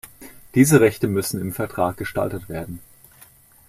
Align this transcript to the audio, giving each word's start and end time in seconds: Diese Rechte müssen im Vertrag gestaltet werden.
Diese 0.55 0.81
Rechte 0.81 1.07
müssen 1.07 1.39
im 1.39 1.53
Vertrag 1.53 1.95
gestaltet 1.95 2.49
werden. 2.49 2.79